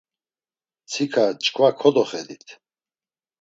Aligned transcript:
Mtsika 0.83 1.25
çkva 1.43 1.67
kodoxedit. 1.79 2.47